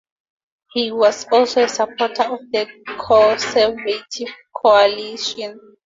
[0.71, 2.65] He was also a supporter of the
[2.97, 5.59] Conservative coalition.